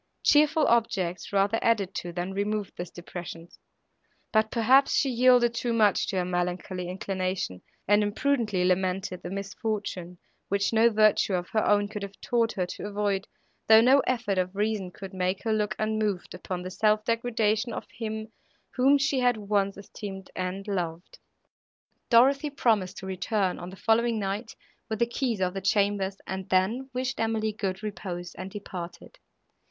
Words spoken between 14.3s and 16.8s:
of reason could make her look unmoved upon the